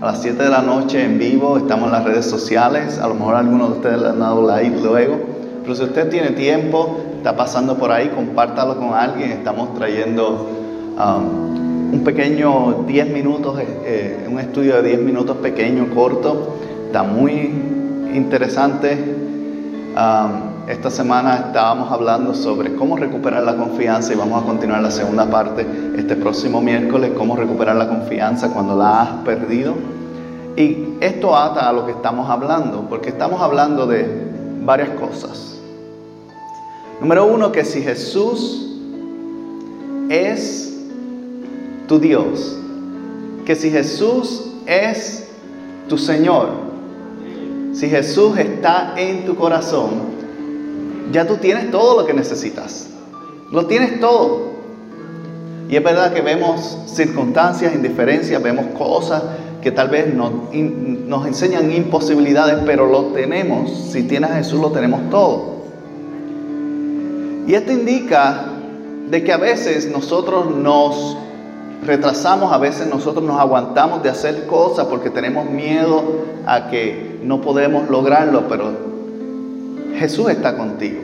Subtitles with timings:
[0.00, 3.14] a las 7 de la noche en vivo, estamos en las redes sociales, a lo
[3.14, 5.18] mejor algunos de ustedes le han dado like luego,
[5.62, 10.48] pero si usted tiene tiempo, está pasando por ahí, compártalo con alguien, estamos trayendo
[10.96, 17.02] um, un pequeño 10 minutos, eh, eh, un estudio de 10 minutos pequeño, corto, está
[17.02, 17.52] muy
[18.14, 18.96] interesante.
[19.96, 24.92] Um, esta semana estábamos hablando sobre cómo recuperar la confianza y vamos a continuar la
[24.92, 29.74] segunda parte este próximo miércoles, cómo recuperar la confianza cuando la has perdido.
[30.56, 34.30] Y esto ata a lo que estamos hablando, porque estamos hablando de
[34.62, 35.58] varias cosas.
[37.00, 38.78] Número uno, que si Jesús
[40.08, 40.78] es
[41.88, 42.56] tu Dios,
[43.44, 45.28] que si Jesús es
[45.88, 46.50] tu Señor,
[47.72, 50.19] si Jesús está en tu corazón,
[51.10, 52.88] ya tú tienes todo lo que necesitas.
[53.50, 54.50] Lo tienes todo.
[55.68, 59.22] Y es verdad que vemos circunstancias, indiferencias, vemos cosas
[59.62, 63.70] que tal vez nos, nos enseñan imposibilidades, pero lo tenemos.
[63.70, 65.60] Si tienes a Jesús, lo tenemos todo.
[67.46, 68.46] Y esto indica
[69.10, 71.16] de que a veces nosotros nos
[71.84, 76.02] retrasamos, a veces nosotros nos aguantamos de hacer cosas porque tenemos miedo
[76.46, 78.89] a que no podemos lograrlo, pero
[80.00, 81.02] Jesús está contigo.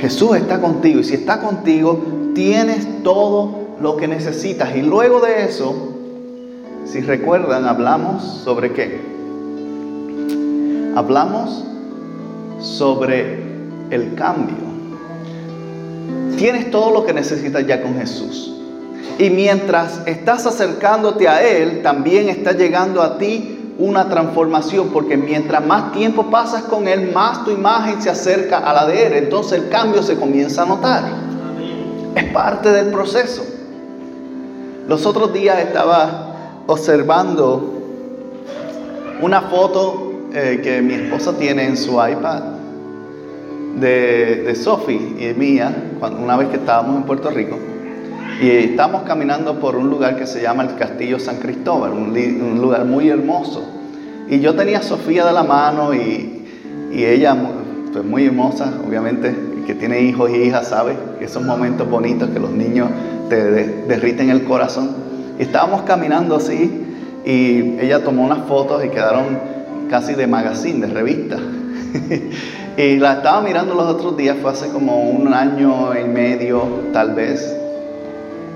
[0.00, 2.02] Jesús está contigo y si está contigo,
[2.34, 4.74] tienes todo lo que necesitas.
[4.74, 5.92] Y luego de eso,
[6.86, 9.02] si recuerdan, hablamos sobre qué?
[10.96, 11.62] Hablamos
[12.58, 13.42] sobre
[13.90, 14.56] el cambio.
[16.38, 18.50] Tienes todo lo que necesitas ya con Jesús.
[19.18, 25.64] Y mientras estás acercándote a Él, también está llegando a ti una transformación, porque mientras
[25.66, 29.12] más tiempo pasas con Él, más tu imagen se acerca a la de Él.
[29.14, 31.02] Entonces el cambio se comienza a notar.
[32.14, 33.44] Es parte del proceso.
[34.86, 36.34] Los otros días estaba
[36.66, 37.72] observando
[39.20, 42.42] una foto eh, que mi esposa tiene en su iPad
[43.76, 47.58] de, de Sophie y mía, cuando, una vez que estábamos en Puerto Rico.
[48.40, 52.84] Y estamos caminando por un lugar que se llama el Castillo San Cristóbal, un, lugar
[52.84, 53.64] muy hermoso.
[54.28, 56.30] Y yo tenía a Sofía de la mano y,
[56.92, 57.36] ella,
[57.92, 59.34] pues muy hermosa, obviamente,
[59.66, 62.88] que tiene hijos y hijas, sabe esos momentos bonitos que los niños
[63.28, 63.36] te
[63.86, 64.90] derriten el corazón.
[65.38, 66.84] Y estábamos caminando así
[67.24, 69.38] y ella tomó unas fotos y quedaron
[69.88, 71.38] casi de magazine, de revista.
[72.76, 76.62] y la estaba mirando los otros días, fue hace como un año y medio
[76.92, 77.63] tal vez.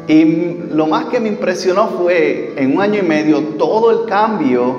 [0.09, 4.75] Y lo más que me impresionó fue en un año y medio todo el cambio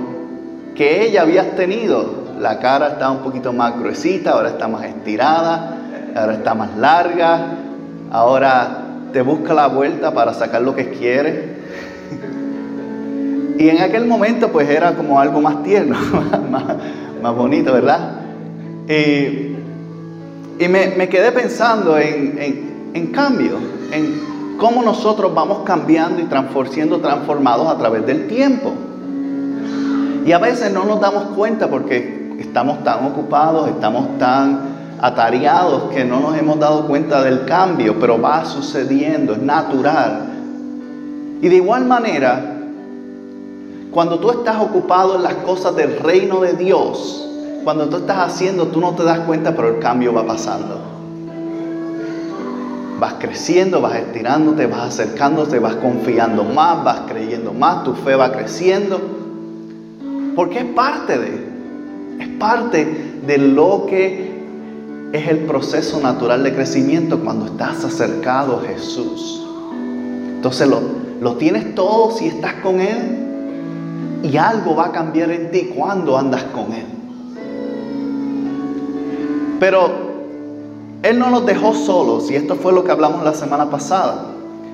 [0.73, 2.29] que ella había tenido.
[2.40, 5.78] La cara está un poquito más gruesita, ahora está más estirada,
[6.16, 7.45] ahora está más larga,
[8.09, 11.59] ahora te busca la vuelta para sacar lo que quiere.
[13.59, 15.96] Y en aquel momento pues era como algo más tierno,
[17.22, 18.13] más, bonito, ¿verdad?
[18.88, 19.57] Y,
[20.67, 23.57] me, quedé pensando en, en cambio,
[23.91, 26.28] en cómo nosotros vamos cambiando y
[26.70, 28.74] siendo transformados a través del tiempo.
[30.25, 34.59] Y a veces no nos damos cuenta porque estamos tan ocupados, estamos tan
[35.02, 40.25] atareados que no nos hemos dado cuenta del cambio, pero va sucediendo, es natural.
[41.41, 42.58] Y de igual manera,
[43.91, 47.28] cuando tú estás ocupado en las cosas del reino de Dios,
[47.64, 50.98] cuando tú estás haciendo, tú no te das cuenta, pero el cambio va pasando
[52.99, 58.31] vas creciendo, vas estirándote, vas acercándote, vas confiando más, vas creyendo más, tu fe va
[58.31, 58.99] creciendo.
[60.35, 61.47] Porque es parte de,
[62.19, 64.29] es parte de lo que
[65.11, 69.45] es el proceso natural de crecimiento cuando estás acercado a Jesús.
[70.35, 70.81] Entonces lo,
[71.22, 73.25] lo tienes todo si estás con Él
[74.23, 76.85] y algo va a cambiar en ti cuando andas con Él.
[79.59, 80.09] Pero
[81.03, 84.25] él no nos dejó solos, y esto fue lo que hablamos la semana pasada.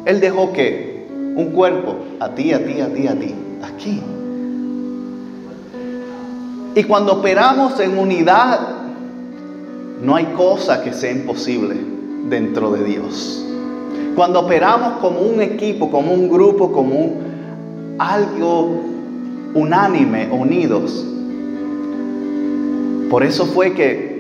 [0.06, 1.06] Él dejó que
[1.36, 4.02] un cuerpo, a ti, a ti, a ti, a ti, aquí.
[6.76, 8.60] Y cuando operamos en unidad,
[10.02, 11.76] no hay cosa que sea imposible
[12.28, 13.46] dentro de Dios.
[14.16, 17.14] Cuando operamos como un equipo, como un grupo, como
[17.98, 18.82] algo
[19.54, 21.06] unánime, unidos.
[23.10, 24.15] Por eso fue que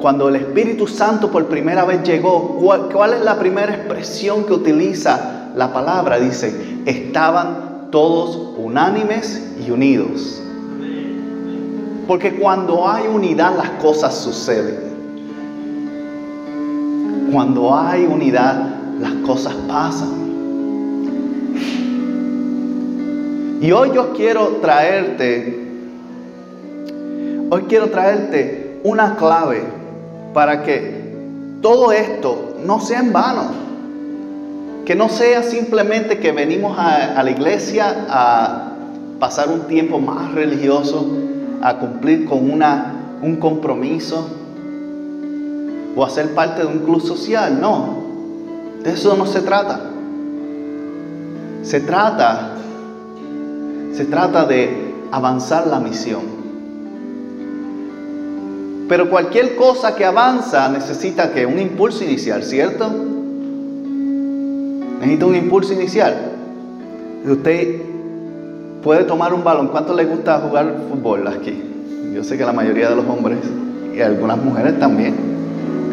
[0.00, 2.58] cuando el Espíritu Santo por primera vez llegó,
[2.92, 6.18] ¿cuál, es la primera expresión que utiliza la palabra?
[6.18, 10.42] Dice, estaban todos unánimes y unidos.
[12.06, 14.86] Porque cuando hay unidad las cosas suceden.
[17.32, 20.26] Cuando hay unidad las cosas pasan.
[23.60, 25.66] Y hoy yo quiero traerte,
[27.50, 29.75] hoy quiero traerte una clave
[30.36, 31.14] para que
[31.62, 33.44] todo esto no sea en vano.
[34.84, 38.72] Que no sea simplemente que venimos a, la iglesia a
[39.18, 41.06] pasar un tiempo más religioso,
[41.62, 44.28] a cumplir con una, un compromiso
[45.96, 47.58] o a ser parte de un club social.
[47.58, 47.96] No,
[48.82, 49.80] de eso no se trata.
[51.62, 52.52] Se trata
[53.94, 56.35] se trata de avanzar la misión.
[58.88, 62.88] Pero cualquier cosa que avanza necesita que un impulso inicial, ¿cierto?
[65.00, 66.14] Necesita un impulso inicial.
[67.24, 67.80] Usted
[68.82, 69.68] puede tomar un balón.
[69.68, 71.60] ¿Cuánto le gusta jugar fútbol aquí?
[72.14, 73.38] Yo sé que la mayoría de los hombres
[73.94, 75.14] y algunas mujeres también.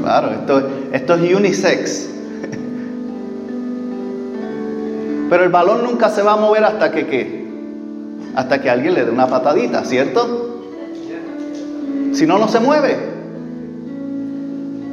[0.01, 2.09] Claro, esto, esto es unisex.
[5.29, 7.43] Pero el balón nunca se va a mover hasta que ¿qué?
[8.35, 10.52] hasta que alguien le dé una patadita, ¿cierto?
[12.13, 12.97] Si no, no se mueve.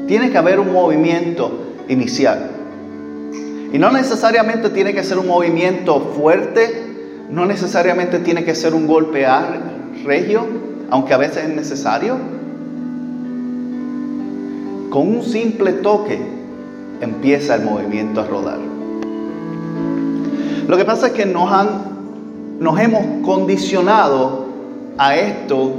[0.06, 2.50] Tiene que haber un movimiento inicial.
[3.72, 6.86] Y no necesariamente tiene que ser un movimiento fuerte,
[7.30, 9.60] no necesariamente tiene que ser un golpear
[10.04, 10.46] regio,
[10.90, 12.16] aunque a veces es necesario.
[14.90, 16.18] Con un simple toque
[17.00, 18.58] empieza el movimiento a rodar.
[20.66, 21.90] Lo que pasa es que nos han
[22.60, 24.44] nos hemos condicionado
[24.98, 25.72] a esto,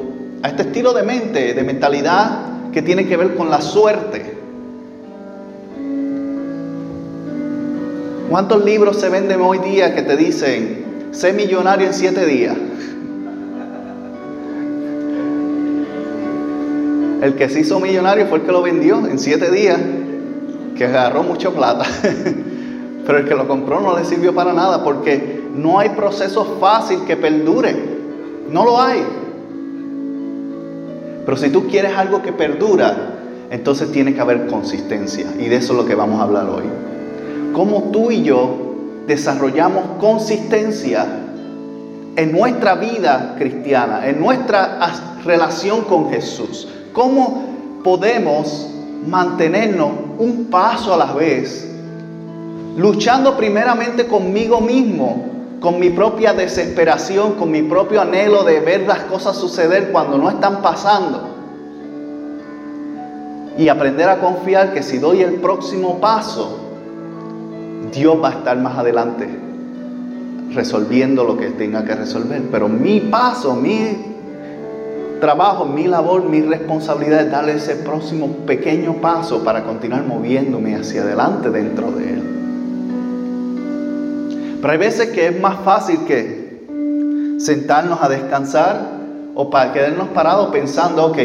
[0.44, 4.38] a este estilo de mente, de mentalidad que tiene que ver con la suerte.
[8.30, 12.56] ¿Cuántos libros se venden hoy día que te dicen, sé millonario en siete días?
[17.22, 19.80] El que se hizo millonario fue el que lo vendió en siete días,
[20.76, 21.86] que agarró mucha plata.
[23.06, 27.04] Pero el que lo compró no le sirvió para nada porque no hay proceso fácil
[27.06, 27.76] que perdure.
[28.50, 29.04] No lo hay.
[31.32, 32.94] Pero si tú quieres algo que perdura,
[33.52, 35.28] entonces tiene que haber consistencia.
[35.40, 36.66] Y de eso es lo que vamos a hablar hoy.
[37.54, 38.76] Cómo tú y yo
[39.08, 41.06] desarrollamos consistencia
[42.18, 44.80] en nuestra vida cristiana, en nuestra
[45.24, 46.68] relación con Jesús.
[46.92, 47.46] Cómo
[47.82, 48.70] podemos
[49.08, 51.66] mantenernos un paso a la vez,
[52.76, 55.31] luchando primeramente conmigo mismo
[55.62, 60.28] con mi propia desesperación, con mi propio anhelo de ver las cosas suceder cuando no
[60.30, 61.30] están pasando.
[63.58, 66.58] Y aprender a confiar que si doy el próximo paso,
[67.94, 69.30] Dios va a estar más adelante
[70.52, 72.42] resolviendo lo que tenga que resolver.
[72.52, 73.98] Pero mi paso, mi
[75.20, 81.04] trabajo, mi labor, mi responsabilidad es darle ese próximo pequeño paso para continuar moviéndome hacia
[81.04, 82.31] adelante dentro de Él.
[84.62, 86.62] Pero hay veces que es más fácil que
[87.40, 88.80] sentarnos a descansar
[89.34, 91.18] o para quedarnos parados pensando, ok,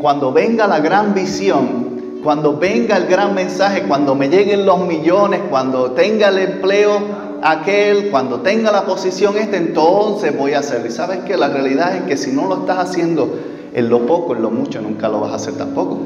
[0.00, 5.40] cuando venga la gran visión, cuando venga el gran mensaje, cuando me lleguen los millones,
[5.50, 7.00] cuando tenga el empleo
[7.42, 10.86] aquel, cuando tenga la posición esta, entonces voy a hacerlo.
[10.86, 13.36] Y sabes que la realidad es que si no lo estás haciendo
[13.74, 15.98] en lo poco, en lo mucho, nunca lo vas a hacer tampoco.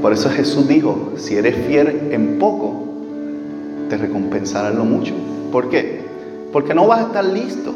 [0.00, 2.84] Por eso Jesús dijo, si eres fiel en poco,
[3.88, 5.14] te recompensará lo mucho.
[5.52, 6.00] ¿Por qué?
[6.52, 7.72] Porque no vas a estar listo.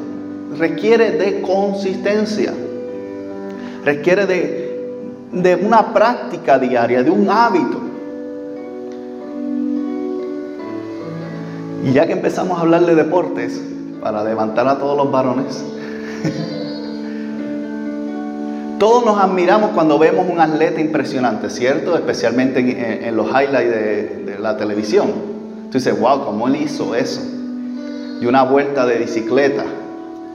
[0.58, 2.52] Requiere de consistencia.
[3.84, 7.80] Requiere de, de una práctica diaria, de un hábito.
[11.84, 13.60] Y ya que empezamos a hablar de deportes,
[14.00, 15.64] para levantar a todos los varones,
[18.78, 21.96] todos nos admiramos cuando vemos un atleta impresionante, ¿cierto?
[21.96, 25.37] Especialmente en, los highlights de, de la televisión.
[25.70, 27.20] Tú dices, wow, ¿cómo él hizo eso?
[28.20, 29.64] Y una vuelta de bicicleta.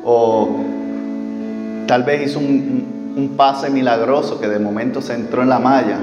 [0.05, 0.47] O
[1.87, 5.97] tal vez hizo un, pase milagroso que de momento se entró en la malla.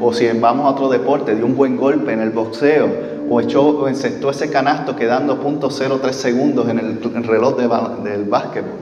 [0.00, 2.88] O si vamos a otro deporte, dio un buen golpe en el boxeo.
[3.28, 8.80] O echó o encestó ese canasto quedando .03 segundos en el, reloj del básquetbol.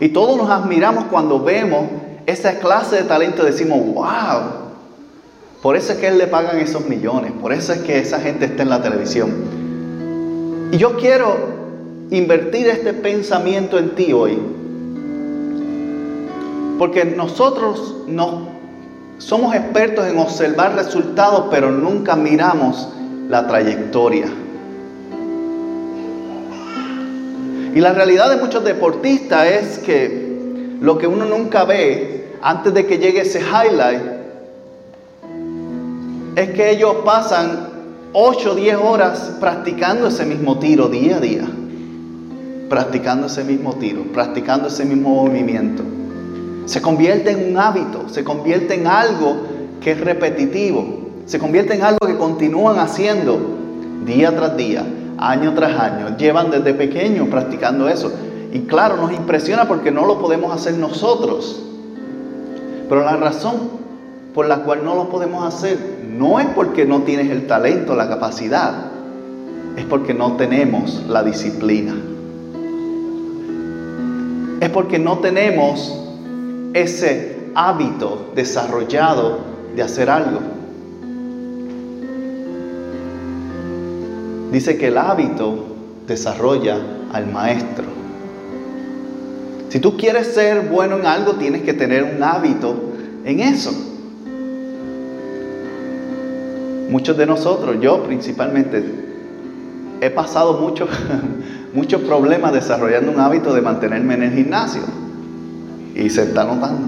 [0.00, 1.86] Y todos nos admiramos cuando vemos
[2.26, 4.63] esa clase de talento y decimos, wow,
[5.64, 8.44] por eso es que él le pagan esos millones, por eso es que esa gente
[8.44, 9.30] está en la televisión.
[10.70, 11.38] Y yo quiero
[12.10, 14.38] invertir este pensamiento en ti hoy.
[16.78, 18.46] Porque nosotros no
[19.16, 22.90] somos expertos en observar resultados, pero nunca miramos
[23.30, 24.26] la trayectoria.
[27.74, 32.84] Y la realidad de muchos deportistas es que lo que uno nunca ve antes de
[32.84, 34.13] que llegue ese highlight
[36.36, 37.68] es que ellos pasan
[38.12, 41.48] 8 o 10 horas practicando ese mismo tiro día a día.
[42.68, 45.82] Practicando ese mismo tiro, practicando ese mismo movimiento.
[46.64, 49.36] Se convierte en un hábito, se convierte en algo
[49.80, 53.38] que es repetitivo, se convierte en algo que continúan haciendo
[54.04, 54.84] día tras día,
[55.18, 56.16] año tras año.
[56.16, 58.12] Llevan desde pequeños practicando eso.
[58.52, 61.62] Y claro, nos impresiona porque no lo podemos hacer nosotros.
[62.88, 63.84] Pero la razón
[64.34, 68.08] por la cual no lo podemos hacer no es porque no tienes el talento, la
[68.08, 68.92] capacidad,
[69.76, 71.94] es porque no tenemos la disciplina.
[74.60, 75.92] Es porque no tenemos
[76.72, 79.38] ese hábito desarrollado
[79.74, 80.40] de hacer algo.
[84.52, 85.64] Dice que el hábito
[86.06, 86.78] desarrolla
[87.12, 87.84] al maestro.
[89.68, 92.76] Si tú quieres ser bueno en algo, tienes que tener un hábito
[93.24, 93.93] en eso.
[96.94, 98.84] Muchos de nosotros, yo principalmente,
[100.00, 100.88] he pasado muchos
[101.74, 104.82] muchos problemas desarrollando un hábito de mantenerme en el gimnasio.
[105.96, 106.86] Y se está notando.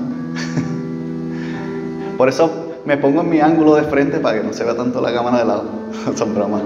[2.16, 5.00] Por eso me pongo en mi ángulo de frente para que no se vea tanto
[5.00, 5.64] la cámara de lado.
[6.14, 6.62] Son bromas.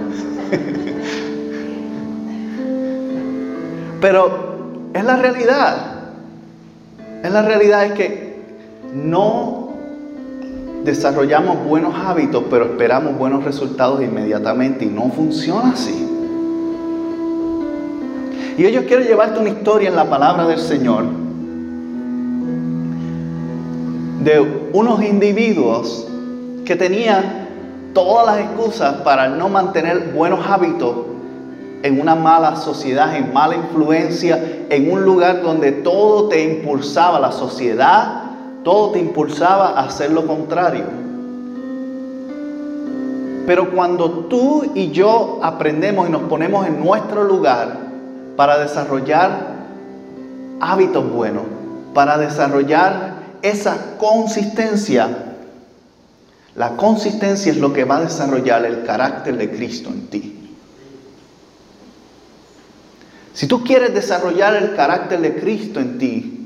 [4.03, 5.77] Pero es la realidad.
[7.25, 8.43] Es la realidad es que
[8.93, 9.70] no
[10.85, 16.07] desarrollamos buenos hábitos, pero esperamos buenos resultados inmediatamente y no funciona así.
[18.57, 21.05] Y hoy yo quiero llevarte una historia en la palabra del Señor
[24.23, 26.07] de unos individuos
[26.67, 27.49] que tenían
[27.95, 30.95] todas las excusas para no mantener buenos hábitos
[31.83, 37.33] en una mala sociedad, en mala influencia, en un lugar donde todo te impulsaba, la
[37.33, 38.20] sociedad,
[38.63, 40.85] todo te impulsaba a hacer lo contrario.
[43.47, 47.79] Pero cuando tú y yo aprendemos y nos ponemos en nuestro lugar
[48.37, 49.57] para desarrollar
[50.61, 51.43] hábitos buenos,
[51.95, 55.09] para desarrollar esa consistencia,
[56.55, 60.37] la consistencia es lo que va a desarrollar el carácter de Cristo en ti.
[63.33, 66.40] Si tú quieres desarrollar el carácter de Cristo en ti,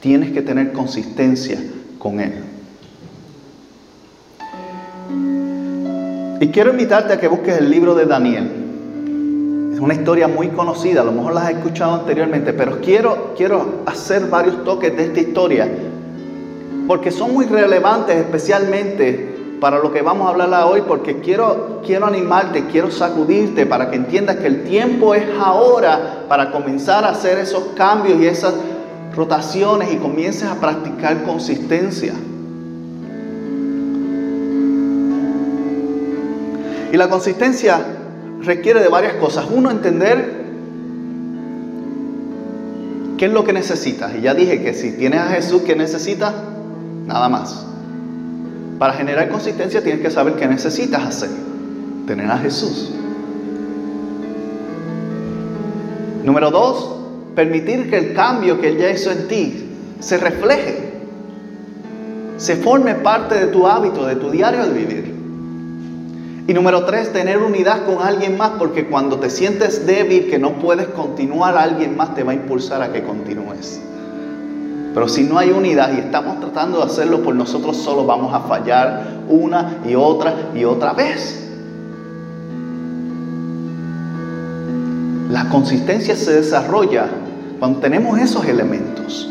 [0.00, 1.58] tienes que tener consistencia
[1.98, 2.32] con Él.
[6.40, 9.72] Y quiero invitarte a que busques el libro de Daniel.
[9.72, 13.82] Es una historia muy conocida, a lo mejor la has escuchado anteriormente, pero quiero, quiero
[13.86, 15.68] hacer varios toques de esta historia,
[16.86, 22.06] porque son muy relevantes especialmente para lo que vamos a hablar hoy, porque quiero, quiero
[22.06, 27.38] animarte, quiero sacudirte para que entiendas que el tiempo es ahora para comenzar a hacer
[27.38, 28.54] esos cambios y esas
[29.18, 32.14] rotaciones y comiences a practicar consistencia.
[36.92, 37.84] Y la consistencia
[38.42, 39.46] requiere de varias cosas.
[39.50, 40.44] Uno, entender
[43.18, 44.14] qué es lo que necesitas.
[44.14, 46.32] Y ya dije que si tienes a Jesús, ¿qué necesitas?
[47.04, 47.66] Nada más.
[48.78, 51.30] Para generar consistencia tienes que saber qué necesitas hacer.
[52.06, 52.92] Tener a Jesús.
[56.22, 56.97] Número dos,
[57.38, 59.64] permitir que el cambio que Él ya hizo en ti
[60.00, 60.76] se refleje,
[62.36, 65.14] se forme parte de tu hábito, de tu diario de vivir.
[66.48, 70.54] Y número tres, tener unidad con alguien más, porque cuando te sientes débil, que no
[70.54, 73.80] puedes continuar, alguien más te va a impulsar a que continúes.
[74.92, 78.40] Pero si no hay unidad y estamos tratando de hacerlo por nosotros solos, vamos a
[78.40, 81.44] fallar una y otra y otra vez.
[85.30, 87.06] La consistencia se desarrolla
[87.58, 89.28] cuando tenemos esos elementos.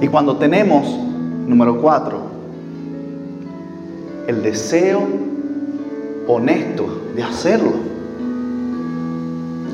[0.00, 0.86] Y cuando tenemos,
[1.46, 2.22] número cuatro,
[4.26, 5.02] el deseo
[6.26, 7.72] honesto de hacerlo.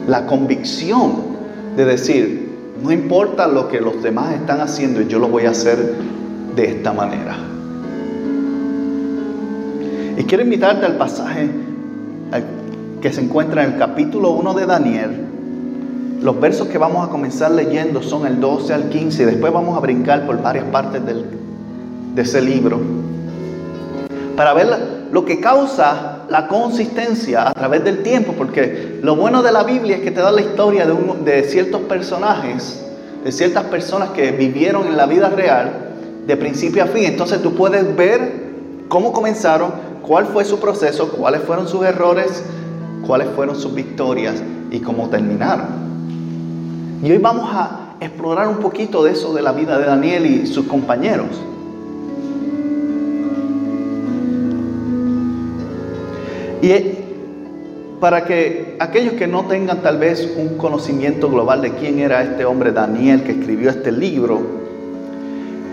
[0.08, 1.12] La convicción
[1.76, 2.50] de decir,
[2.82, 5.94] no importa lo que los demás están haciendo, yo lo voy a hacer
[6.54, 7.36] de esta manera.
[10.16, 11.50] Y quiero invitarte al pasaje
[13.00, 15.25] que se encuentra en el capítulo 1 de Daniel.
[16.26, 19.76] Los versos que vamos a comenzar leyendo son el 12 al 15 y después vamos
[19.76, 22.80] a brincar por varias partes de ese libro
[24.36, 24.66] para ver
[25.12, 29.98] lo que causa la consistencia a través del tiempo, porque lo bueno de la Biblia
[29.98, 30.94] es que te da la historia de,
[31.30, 32.84] de ciertos personajes,
[33.22, 35.92] de ciertas personas que vivieron en la vida real
[36.26, 37.04] de principio a fin.
[37.04, 38.32] Entonces tú puedes ver
[38.88, 39.70] cómo comenzaron,
[40.02, 42.42] cuál fue su proceso, cuáles fueron sus errores,
[43.06, 44.42] cuáles fueron sus victorias
[44.72, 45.85] y cómo terminaron.
[47.06, 50.44] Y hoy vamos a explorar un poquito de eso de la vida de Daniel y
[50.44, 51.28] sus compañeros.
[56.60, 57.04] Y eh,
[58.00, 62.44] para que aquellos que no tengan tal vez un conocimiento global de quién era este
[62.44, 64.40] hombre Daniel que escribió este libro,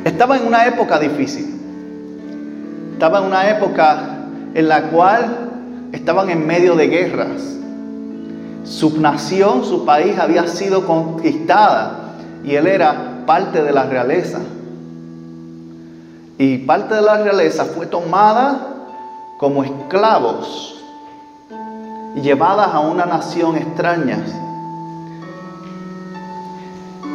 [0.05, 1.47] estaba en una época difícil.
[2.93, 5.49] Estaba en una época en la cual
[5.93, 7.53] estaban en medio de guerras.
[8.63, 14.39] Su nación, su país había sido conquistada y él era parte de la realeza.
[16.37, 18.67] Y parte de la realeza fue tomada
[19.37, 20.81] como esclavos
[22.15, 24.19] y llevadas a una nación extraña.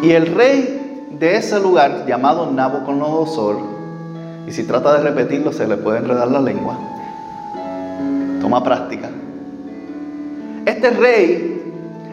[0.03, 3.59] Y el rey de ese lugar, llamado Nabucodonosor,
[4.47, 6.79] y si trata de repetirlo se le puede enredar la lengua,
[8.41, 9.11] toma práctica.
[10.69, 11.63] Este rey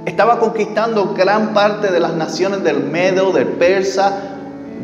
[0.06, 4.14] estaba conquistando gran parte de las naciones del Medo, del Persa,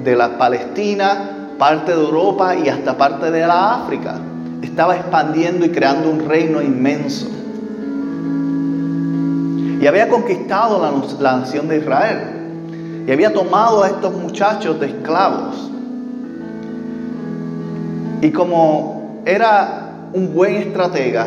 [0.03, 4.15] de la Palestina, parte de Europa y hasta parte de la África.
[4.61, 7.27] Estaba expandiendo y creando un reino inmenso
[9.79, 10.81] y había conquistado
[11.21, 15.71] la, nación de Israel y había tomado a estos muchachos de esclavos.
[18.21, 21.25] Y como era un buen estratega,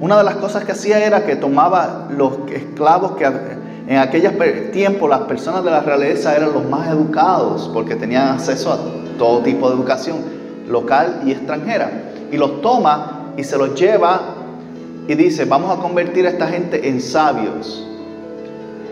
[0.00, 3.24] una de las cosas que hacía era que tomaba los esclavos que
[3.88, 4.32] en aquellos
[4.72, 8.78] tiempos las personas de la realeza eran los más educados porque tenían acceso a
[9.16, 10.18] todo tipo de educación
[10.68, 11.90] local y extranjera.
[12.30, 14.20] Y los toma y se los lleva
[15.08, 17.86] y dice, vamos a convertir a esta gente en sabios.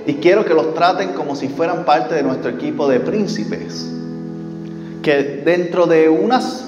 [0.06, 3.90] Y quiero que los traten como si fueran parte de nuestro equipo de príncipes.
[5.02, 6.66] Que dentro de unos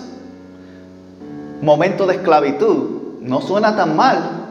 [1.62, 2.95] momentos de esclavitud
[3.26, 4.44] no suena tan mal.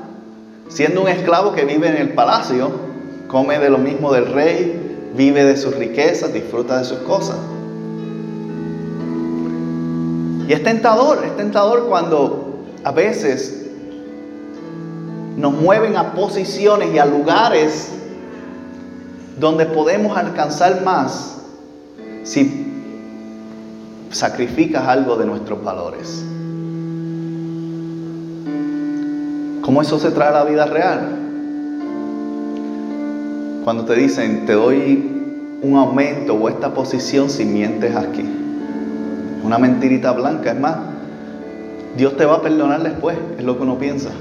[0.68, 2.72] Siendo un esclavo que vive en el palacio,
[3.28, 7.38] come de lo mismo del rey, vive de sus riquezas, disfruta de sus cosas.
[10.48, 13.66] Y es tentador, es tentador cuando a veces
[15.38, 17.92] nos mueven a posiciones y a lugares
[19.40, 21.38] donde podemos alcanzar más
[22.24, 22.72] si
[24.12, 26.24] sacrificas algo de nuestros valores.
[29.66, 31.10] ¿Cómo eso se trae a la vida real?
[33.64, 35.12] Cuando te dicen, te doy
[35.64, 38.24] un aumento o esta posición si mientes aquí.
[39.44, 40.78] Una mentirita blanca, es más,
[41.98, 44.12] Dios te va a perdonar después, es lo que uno piensa.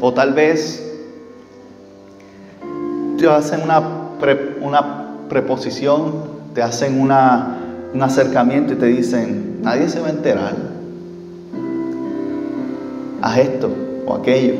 [0.00, 0.80] O tal vez
[3.18, 3.82] te hacen una,
[4.60, 6.12] una preposición,
[6.54, 7.58] te hacen una,
[7.92, 10.69] un acercamiento y te dicen, nadie se va a enterar.
[13.22, 13.70] Haz esto
[14.06, 14.54] o aquello.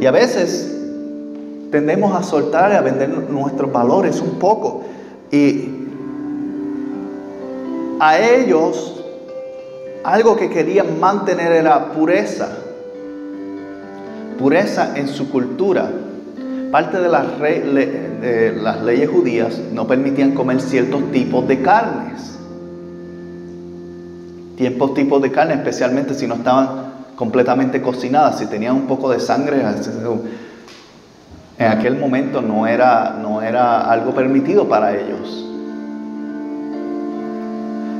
[0.00, 0.74] Y a veces
[1.70, 4.84] tendemos a soltar y a vender nuestros valores un poco.
[5.30, 5.68] Y
[8.00, 9.04] a ellos
[10.04, 12.48] algo que querían mantener era pureza
[14.42, 15.88] pureza en su cultura.
[16.72, 22.38] Parte de las, de las leyes judías no permitían comer ciertos tipos de carnes.
[24.62, 26.68] Tiempos tipos de carne, especialmente si no estaban
[27.16, 29.60] completamente cocinadas, si tenían un poco de sangre,
[31.58, 35.44] en aquel momento no era, no era algo permitido para ellos.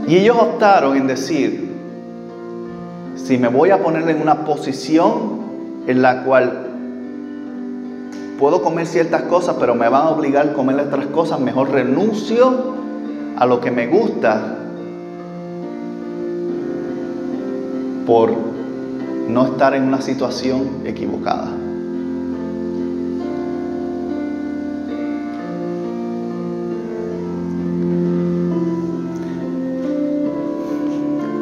[0.06, 1.68] Y ellos optaron en decir,
[3.16, 5.40] si me voy a poner en una posición
[5.88, 6.68] en la cual
[8.38, 12.76] puedo comer ciertas cosas, pero me van a obligar a comer otras cosas, mejor renuncio
[13.36, 14.58] a lo que me gusta
[18.06, 18.32] por
[19.28, 21.48] no estar en una situación equivocada.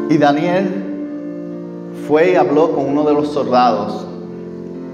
[0.08, 0.84] Y Daniel
[2.08, 4.06] fue y habló con uno de los soldados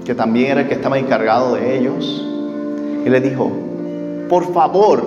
[0.07, 2.25] que también era el que estaba encargado de ellos,
[3.05, 3.51] y le dijo,
[4.29, 5.03] por favor,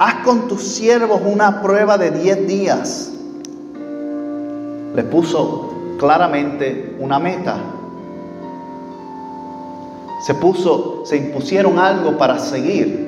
[0.00, 3.12] haz con tus siervos una prueba de 10 días.
[4.94, 7.56] Le puso claramente una meta.
[10.26, 13.06] Se puso, se impusieron algo para seguir.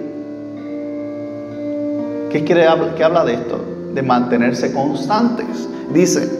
[2.31, 2.66] ¿Qué, quiere,
[2.97, 3.71] qué habla de esto?
[3.95, 5.69] de mantenerse constantes.
[5.93, 6.31] Dice,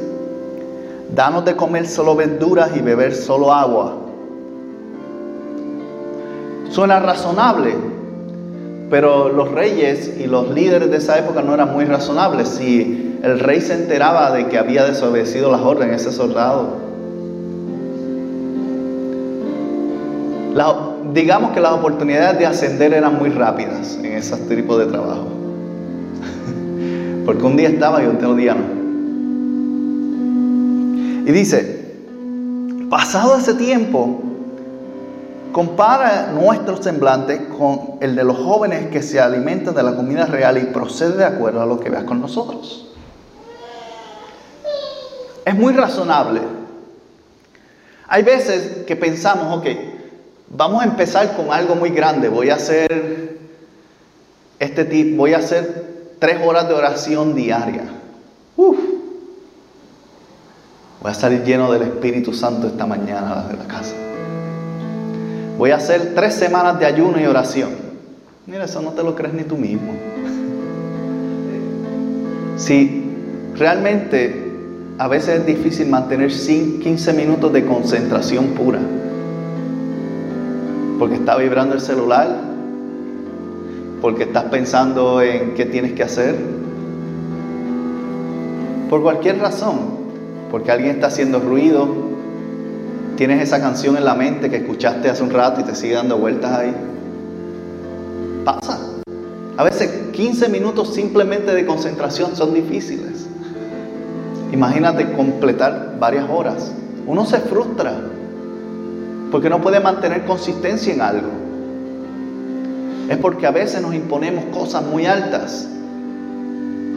[1.15, 3.97] danos de comer solo verduras y beber solo agua.
[6.71, 7.75] Suena razonable,
[8.91, 12.49] pero los reyes y los líderes de esa época no eran muy razonables.
[12.49, 16.91] Si el rey se enteraba de que había desobedecido las órdenes ese soldado,
[21.13, 25.27] digamos que las oportunidades de ascender eran muy rápidas en ese tipo de trabajo.
[27.27, 28.81] Porque un día estaba y otro día no.
[31.29, 31.97] Y dice,
[32.89, 34.23] pasado ese tiempo,
[35.53, 40.59] compara nuestro semblante con el de los jóvenes que se alimentan de la comida real
[40.59, 42.90] y procede de acuerdo a lo que veas con nosotros.
[45.45, 46.41] Es muy razonable.
[48.09, 49.67] Hay veces que pensamos, ok,
[50.51, 52.29] Vamos a empezar con algo muy grande.
[52.29, 53.39] Voy a hacer
[54.59, 57.85] este tipo, voy a hacer tres horas de oración diaria.
[58.57, 58.77] Uf.
[61.01, 63.95] Voy a salir lleno del Espíritu Santo esta mañana de la casa.
[65.57, 67.71] Voy a hacer tres semanas de ayuno y oración.
[68.47, 69.95] Mira, eso no te lo crees ni tú mismo.
[72.57, 73.05] Si
[73.55, 74.50] realmente
[75.01, 78.81] a veces es difícil mantener 15 minutos de concentración pura
[80.99, 82.29] porque está vibrando el celular,
[84.03, 86.37] porque estás pensando en qué tienes que hacer,
[88.91, 89.79] por cualquier razón,
[90.51, 91.89] porque alguien está haciendo ruido,
[93.17, 96.19] tienes esa canción en la mente que escuchaste hace un rato y te sigue dando
[96.19, 96.77] vueltas ahí.
[98.45, 98.79] Pasa.
[99.57, 103.30] A veces 15 minutos simplemente de concentración son difíciles.
[104.53, 106.73] Imagínate completar varias horas.
[107.07, 107.95] Uno se frustra
[109.31, 111.29] porque no puede mantener consistencia en algo.
[113.09, 115.69] Es porque a veces nos imponemos cosas muy altas.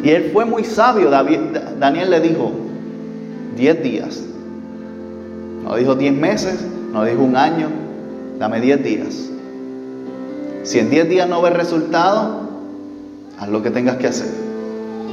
[0.03, 1.09] Y él fue muy sabio.
[1.09, 2.51] Daniel le dijo,
[3.55, 4.21] 10 días.
[5.63, 6.59] No dijo 10 meses,
[6.91, 7.69] no dijo un año,
[8.37, 9.29] dame 10 días.
[10.63, 12.49] Si en 10 días no ves resultado,
[13.39, 14.29] haz lo que tengas que hacer.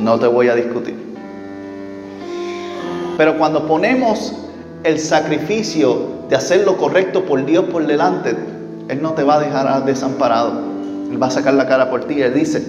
[0.01, 1.10] No te voy a discutir.
[3.21, 4.33] Pero cuando ponemos
[4.83, 8.35] el sacrificio de hacer lo correcto por Dios por delante,
[8.89, 10.53] Él no te va a dejar desamparado.
[11.11, 12.23] Él va a sacar la cara por ti.
[12.23, 12.67] Él dice,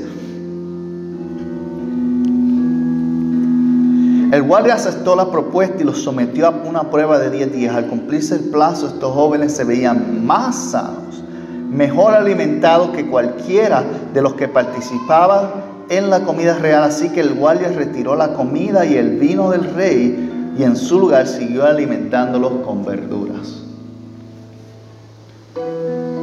[4.33, 7.73] el guardia aceptó la propuesta y los sometió a una prueba de 10 días.
[7.73, 11.23] Al cumplirse el plazo, estos jóvenes se veían más sanos,
[11.69, 15.47] mejor alimentados que cualquiera de los que participaban
[15.87, 16.83] en la comida real.
[16.83, 20.27] Así que el guardia retiró la comida y el vino del rey
[20.61, 23.63] y en su lugar siguió alimentándolos con verduras.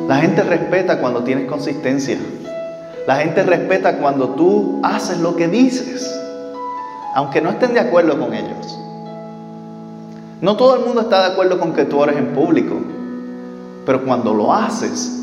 [0.06, 2.16] La gente respeta cuando tienes consistencia.
[3.08, 6.08] La gente respeta cuando tú haces lo que dices,
[7.16, 8.78] aunque no estén de acuerdo con ellos.
[10.40, 12.76] No todo el mundo está de acuerdo con que tú ores en público,
[13.84, 15.20] pero cuando lo haces,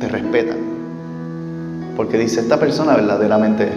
[0.00, 0.58] te respetan.
[1.96, 3.70] Porque dice, esta persona verdaderamente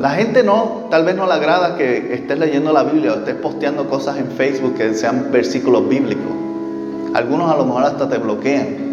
[0.00, 3.34] la gente no, tal vez no le agrada que estés leyendo la Biblia o estés
[3.34, 6.32] posteando cosas en Facebook que sean versículos bíblicos.
[7.14, 8.86] Algunos a lo mejor hasta te bloquean.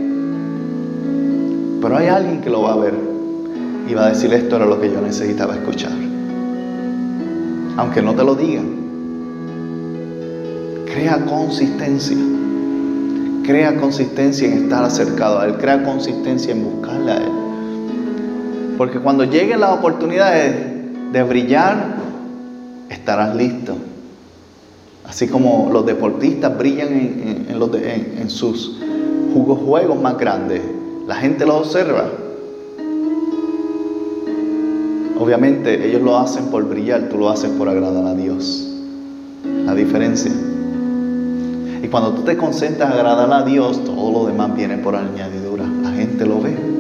[1.80, 2.96] Pero hay alguien que lo va a ver
[3.88, 5.92] y va a decir esto era lo que yo necesitaba escuchar.
[7.78, 8.66] Aunque no te lo digan.
[10.88, 12.18] Crea consistencia.
[13.44, 15.58] Crea consistencia en estar acercado a Él.
[15.58, 17.32] Crea consistencia en buscarle a Él.
[18.76, 20.75] Porque cuando lleguen las oportunidades
[21.16, 21.96] de brillar,
[22.90, 23.74] estarás listo.
[25.08, 26.90] Así como los deportistas brillan
[27.48, 28.82] en, sus
[29.34, 30.62] juegos más grandes,
[31.08, 32.10] la gente los observa.
[35.18, 38.68] Obviamente ellos lo hacen por brillar, tú lo haces por agradar a Dios.
[39.66, 40.34] La diferencia.
[41.82, 45.64] Y cuando tú te concentras en agradar a Dios, todo lo demás viene por añadidura.
[45.82, 46.76] La gente lo ve.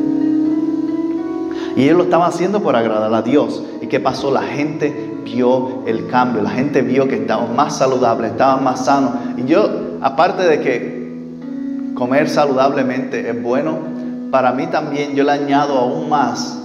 [1.78, 3.62] Y ellos lo estaban haciendo por agradar a Dios.
[3.86, 4.32] ¿Y qué pasó?
[4.32, 9.12] La gente vio el cambio, la gente vio que estaban más saludables, estaban más sanos.
[9.38, 9.69] Y yo,
[10.02, 13.78] aparte de que comer saludablemente es bueno,
[14.32, 16.60] para mí también yo le añado aún más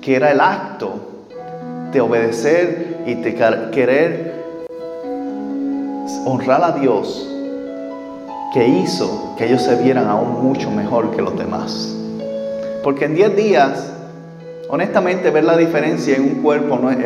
[0.00, 0.94] que era el acto
[1.92, 3.34] de obedecer y de
[3.70, 4.42] querer
[6.24, 7.28] honrar a Dios
[8.54, 11.94] que hizo que ellos se vieran aún mucho mejor que los demás.
[12.82, 13.97] Porque en 10 días
[14.68, 16.98] Honestamente, ver la diferencia en un cuerpo no es,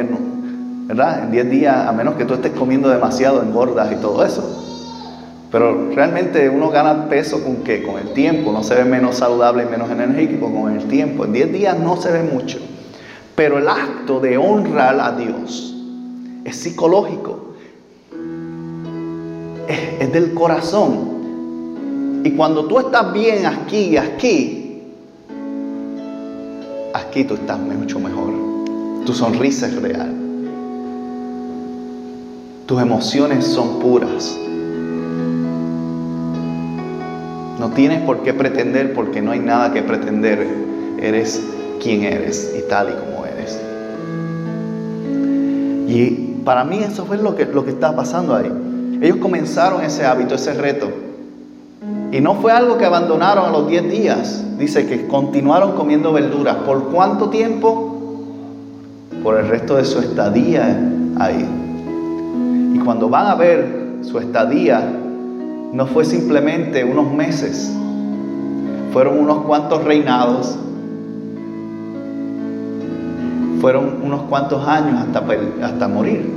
[0.87, 1.25] ¿verdad?
[1.25, 4.59] En 10 días, a menos que tú estés comiendo demasiado, engordas y todo eso.
[5.53, 7.83] Pero realmente uno gana peso con qué?
[7.83, 8.53] Con el tiempo.
[8.53, 11.25] No se ve menos saludable y menos energético con el tiempo.
[11.25, 12.59] En 10 días no se ve mucho.
[13.37, 15.75] Pero el acto de honrar a Dios
[16.44, 17.55] es psicológico,
[19.68, 22.22] es, del corazón.
[22.25, 24.62] Y cuando tú estás bien aquí y aquí,
[26.94, 28.33] aquí tú estás mucho mejor.
[29.07, 30.14] Tu sonrisa es real.
[32.66, 34.38] Tus emociones son puras.
[37.59, 40.46] No tienes por qué pretender porque no hay nada que pretender.
[41.00, 41.42] Eres
[41.83, 43.61] quien eres y tal y como eres.
[45.88, 48.50] Y para mí eso fue lo que, lo que estaba pasando ahí.
[49.00, 50.88] Ellos comenzaron ese hábito, ese reto.
[52.12, 54.44] Y no fue algo que abandonaron a los 10 días.
[54.59, 56.57] Dice que continuaron comiendo verduras.
[56.57, 58.20] ¿Por cuánto tiempo?
[59.25, 60.79] Por el resto de su estadía
[61.18, 61.48] ahí.
[62.75, 64.92] Y cuando van a ver su estadía,
[65.72, 67.72] no fue simplemente unos meses,
[68.92, 70.59] fueron unos cuantos reinados,
[73.61, 75.25] fueron unos cuantos años hasta,
[75.64, 76.31] hasta morir.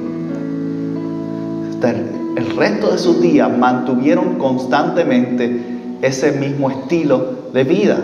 [1.83, 2.24] el
[2.57, 7.97] resto de sus días mantuvieron constantemente ese mismo estilo de vida.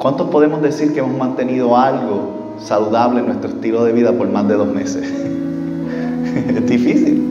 [0.00, 4.46] ¿Cuántos podemos decir que hemos mantenido algo saludable en nuestro estilo de vida por más
[4.46, 5.02] de dos meses?
[6.48, 7.22] es difícil.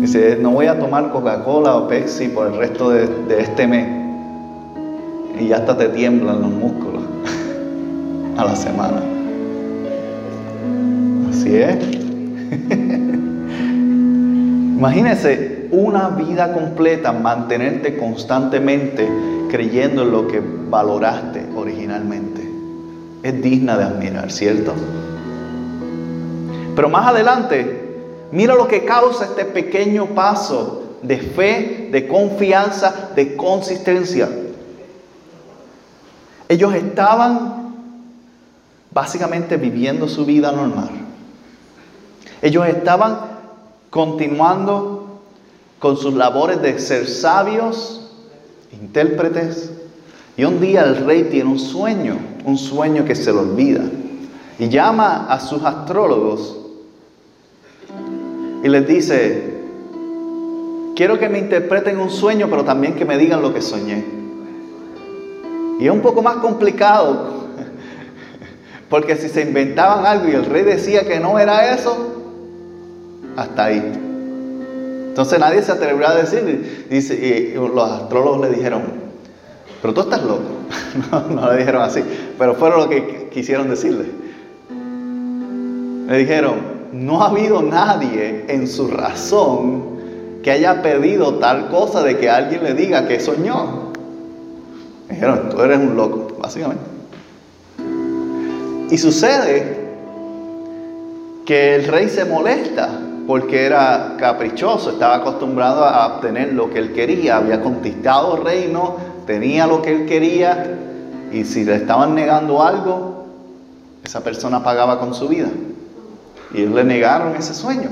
[0.00, 3.86] Dice, no voy a tomar Coca-Cola o Pepsi por el resto de este mes.
[5.40, 7.02] Y ya hasta te tiemblan los músculos
[8.36, 9.13] a la semana.
[11.44, 11.76] Así es.
[14.78, 19.06] Imagínese una vida completa, mantenerte constantemente
[19.50, 22.40] creyendo en lo que valoraste originalmente.
[23.22, 24.72] Es digna de admirar, ¿cierto?
[26.74, 27.98] Pero más adelante,
[28.32, 34.30] mira lo que causa este pequeño paso de fe, de confianza, de consistencia.
[36.48, 37.74] Ellos estaban
[38.90, 41.03] básicamente viviendo su vida normal.
[42.44, 43.16] Ellos estaban
[43.88, 45.22] continuando
[45.78, 48.10] con sus labores de ser sabios,
[48.70, 49.72] intérpretes.
[50.36, 53.80] Y un día el rey tiene un sueño, un sueño que se le olvida.
[54.58, 56.58] Y llama a sus astrólogos
[58.62, 59.62] y les dice,
[60.94, 64.04] quiero que me interpreten un sueño, pero también que me digan lo que soñé.
[65.80, 67.46] Y es un poco más complicado,
[68.90, 72.13] porque si se inventaban algo y el rey decía que no era eso,
[73.36, 73.92] hasta ahí.
[75.08, 78.82] Entonces nadie se atrevió a decir, y los astrólogos le dijeron,
[79.80, 80.42] pero tú estás loco.
[81.12, 82.02] no, no le dijeron así,
[82.38, 84.06] pero fueron lo que quisieron decirle.
[86.08, 86.54] Le dijeron,
[86.92, 89.94] no ha habido nadie en su razón
[90.42, 93.92] que haya pedido tal cosa de que alguien le diga que soñó.
[95.08, 96.84] dijeron, tú eres un loco, básicamente.
[98.90, 99.84] Y sucede
[101.46, 102.90] que el rey se molesta
[103.26, 108.96] porque era caprichoso, estaba acostumbrado a obtener lo que él quería, había conquistado el reino,
[109.26, 110.78] tenía lo que él quería,
[111.32, 113.26] y si le estaban negando algo,
[114.04, 115.48] esa persona pagaba con su vida.
[116.52, 117.90] Y le negaron ese sueño.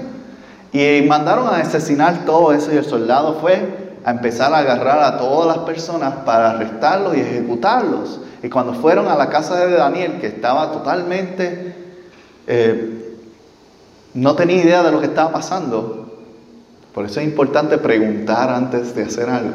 [0.72, 5.18] Y mandaron a asesinar todo eso y el soldado fue a empezar a agarrar a
[5.18, 8.20] todas las personas para arrestarlos y ejecutarlos.
[8.42, 11.74] Y cuando fueron a la casa de Daniel, que estaba totalmente,
[12.46, 13.01] eh,
[14.14, 16.02] no tenía idea de lo que estaba pasando,
[16.92, 19.54] por eso es importante preguntar antes de hacer algo.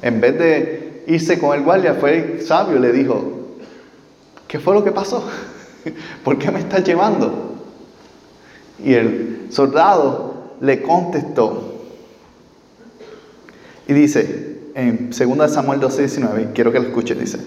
[0.00, 3.22] En vez de irse con el guardia, fue sabio y le dijo,
[4.46, 5.22] ¿qué fue lo que pasó?
[6.24, 7.56] ¿Por qué me estás llevando?
[8.82, 11.74] Y el soldado le contestó.
[13.86, 17.38] Y dice, en 2 Samuel 12, 19, quiero que lo escuche, dice,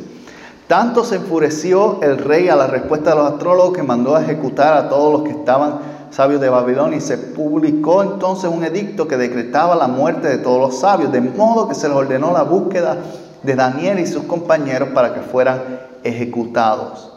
[0.68, 4.74] tanto se enfureció el rey a la respuesta de los astrólogos que mandó a ejecutar
[4.74, 5.80] a todos los que estaban
[6.12, 10.60] sabios de Babilonia y se publicó entonces un edicto que decretaba la muerte de todos
[10.60, 12.98] los sabios, de modo que se les ordenó la búsqueda
[13.44, 15.62] de Daniel y sus compañeros para que fueran
[16.04, 17.14] ejecutados.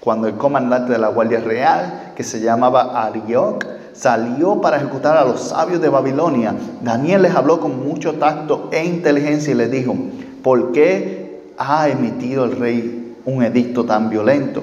[0.00, 5.24] Cuando el comandante de la Guardia Real, que se llamaba Arioc, salió para ejecutar a
[5.24, 9.94] los sabios de Babilonia, Daniel les habló con mucho tacto e inteligencia y les dijo,
[10.42, 14.62] ¿por qué ha emitido el rey un edicto tan violento?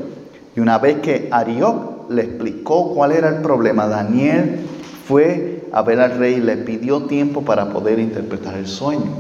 [0.56, 4.66] Y una vez que Arioc le explicó cuál era el problema, Daniel
[5.08, 9.12] fue a ver al rey y le pidió tiempo para poder interpretar el sueño.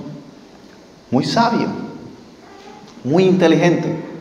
[1.09, 1.67] Muy sabio,
[3.03, 4.11] muy inteligente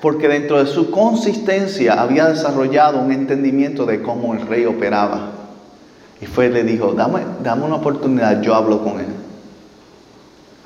[0.00, 5.32] porque dentro de su consistencia había desarrollado un entendimiento de cómo el rey operaba.
[6.20, 9.06] Y fue, le dijo, dame, dame una oportunidad, yo hablo con él.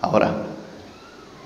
[0.01, 0.33] Ahora,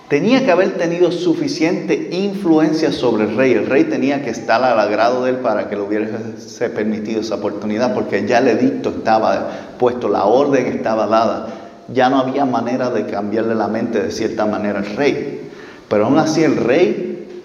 [0.09, 3.53] tenía que haber tenido suficiente influencia sobre el rey.
[3.53, 7.37] El rey tenía que estar al agrado de él para que le hubiese permitido esa
[7.37, 11.49] oportunidad, porque ya el edicto estaba puesto, la orden estaba dada.
[11.93, 15.51] Ya no había manera de cambiarle la mente de cierta manera al rey.
[15.89, 17.43] Pero aún así el rey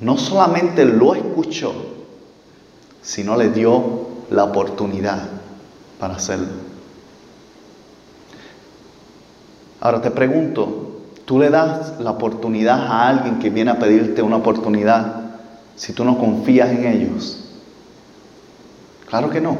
[0.00, 1.72] no solamente lo escuchó,
[3.02, 5.28] sino le dio la oportunidad
[5.98, 6.48] para hacerlo.
[9.80, 10.93] Ahora te pregunto,
[11.24, 15.22] Tú le das la oportunidad a alguien que viene a pedirte una oportunidad
[15.74, 17.44] si tú no confías en ellos.
[19.08, 19.56] Claro que no.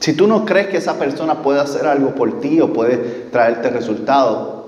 [0.00, 2.96] Si tú no crees que esa persona puede hacer algo por ti o puede
[3.30, 4.64] traerte resultados,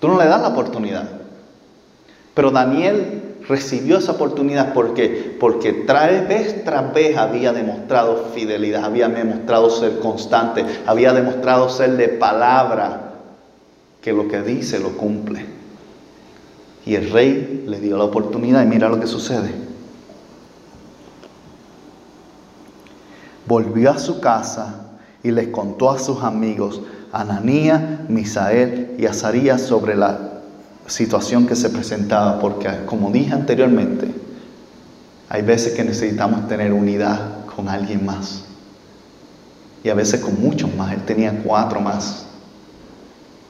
[0.00, 1.08] tú no le das la oportunidad.
[2.34, 9.08] Pero Daniel recibió esa oportunidad porque, porque tras vez tras vez había demostrado fidelidad, había
[9.08, 13.09] demostrado ser constante, había demostrado ser de palabra
[14.00, 15.44] que lo que dice lo cumple.
[16.86, 19.50] Y el rey le dio la oportunidad y mira lo que sucede.
[23.46, 24.86] Volvió a su casa
[25.22, 26.80] y les contó a sus amigos,
[27.12, 30.18] Ananía, Misael y Azarías sobre la
[30.86, 34.14] situación que se presentaba, porque como dije anteriormente,
[35.28, 38.44] hay veces que necesitamos tener unidad con alguien más.
[39.82, 40.92] Y a veces con muchos más.
[40.92, 42.26] Él tenía cuatro más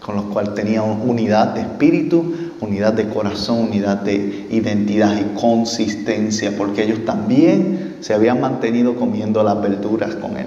[0.05, 6.57] con los cuales tenía unidad de espíritu, unidad de corazón, unidad de identidad y consistencia,
[6.57, 10.47] porque ellos también se habían mantenido comiendo las verduras con él.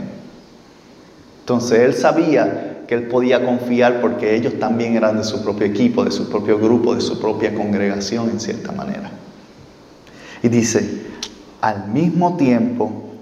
[1.42, 6.04] Entonces él sabía que él podía confiar porque ellos también eran de su propio equipo,
[6.04, 9.12] de su propio grupo, de su propia congregación en cierta manera.
[10.42, 11.04] Y dice,
[11.62, 13.12] al mismo tiempo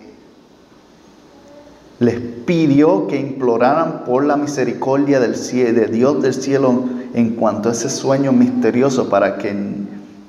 [2.02, 6.84] les pidió que imploraran por la misericordia del de Dios del cielo
[7.14, 9.56] en cuanto a ese sueño misterioso para que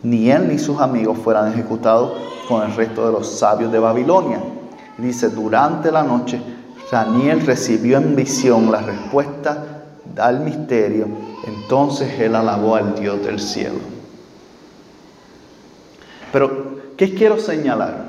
[0.03, 2.13] ni él ni sus amigos fueran ejecutados
[2.47, 4.39] con el resto de los sabios de Babilonia.
[4.99, 6.43] dice, durante la noche
[6.91, 9.85] Daniel recibió en visión la respuesta
[10.19, 11.07] al misterio,
[11.47, 13.79] entonces él alabó al Dios del cielo.
[16.31, 18.02] Pero, ¿qué quiero señalar?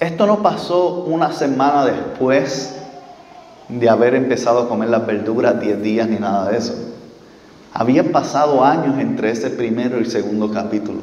[0.00, 2.76] Esto no pasó una semana después
[3.68, 6.74] de haber empezado a comer las verduras, 10 días ni nada de eso.
[7.72, 11.00] Habían pasado años entre ese primero y segundo capítulo.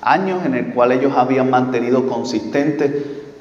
[0.00, 2.92] Años en el cual ellos habían mantenido consistentes,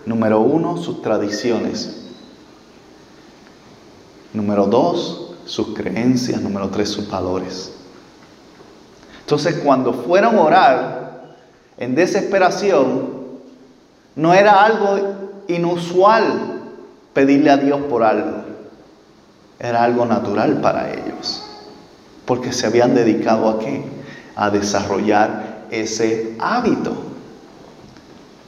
[0.05, 2.05] número uno, sus tradiciones.
[4.33, 6.41] Número dos, sus creencias.
[6.41, 7.73] Número tres, sus valores.
[9.21, 11.35] Entonces cuando fueron a orar
[11.77, 13.16] en desesperación,
[14.17, 14.97] no era algo
[15.47, 16.23] inusual
[17.13, 18.43] pedirle a Dios por algo.
[19.59, 21.43] Era algo natural para ellos.
[22.25, 23.83] Porque se habían dedicado a qué?
[24.35, 26.93] A desarrollar ese hábito.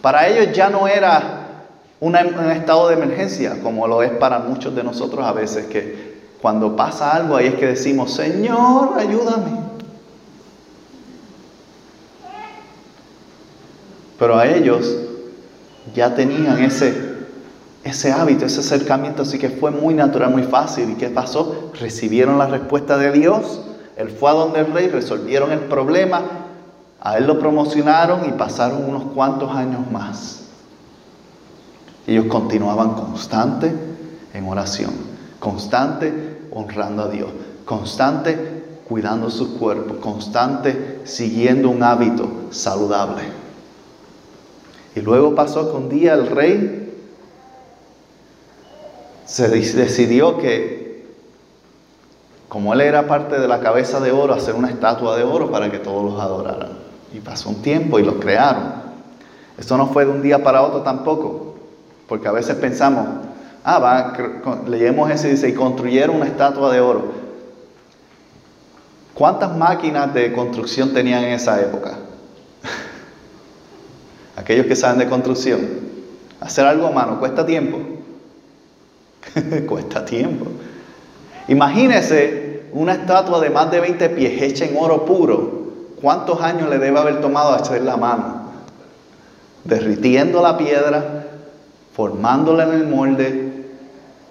[0.02, 1.68] Para ellos ya no era
[2.00, 6.76] un estado de emergencia, como lo es para muchos de nosotros a veces, que cuando
[6.76, 9.60] pasa algo ahí es que decimos, Señor, ayúdame.
[14.18, 15.09] Pero a ellos
[15.94, 16.94] ya tenían ese,
[17.84, 20.92] ese hábito, ese acercamiento, así que fue muy natural, muy fácil.
[20.92, 21.72] ¿Y qué pasó?
[21.80, 23.62] Recibieron la respuesta de Dios,
[23.96, 26.22] él fue a donde el rey, resolvieron el problema,
[27.02, 30.42] a él lo promocionaron y pasaron unos cuantos años más.
[32.08, 33.74] Ellos continuaban constante
[34.34, 34.92] en oración,
[35.40, 37.30] constante honrando a Dios,
[37.66, 43.39] constante cuidando su cuerpo, constante siguiendo un hábito saludable.
[45.00, 46.94] Y luego pasó que un día el rey
[49.24, 51.06] se decidió que,
[52.50, 55.72] como él era parte de la cabeza de oro, hacer una estatua de oro para
[55.72, 56.72] que todos los adoraran.
[57.14, 58.74] Y pasó un tiempo y lo crearon.
[59.58, 61.56] Esto no fue de un día para otro tampoco,
[62.10, 63.08] porque a veces pensamos,
[63.64, 64.14] ah, va,
[64.68, 67.06] leemos ese y dice, y construyeron una estatua de oro.
[69.14, 72.00] ¿Cuántas máquinas de construcción tenían en esa época?
[74.40, 75.60] Aquellos que saben de construcción,
[76.40, 77.80] hacer algo a mano cuesta tiempo.
[79.68, 80.46] cuesta tiempo.
[81.50, 85.60] Imagínese una estatua de más de 20 pies hecha en oro puro.
[86.02, 88.50] ¿Cuántos años le debe haber tomado hacer la mano?
[89.66, 91.26] Derritiendo la piedra,
[91.94, 93.66] formándola en el molde,